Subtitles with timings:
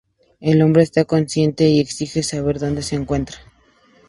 [0.39, 3.37] El hombre está consciente y exige saber dónde se encuentra.